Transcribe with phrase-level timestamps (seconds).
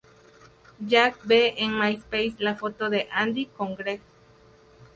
[0.83, 4.01] Jack ve en Myspace la foto de Andy con Greg.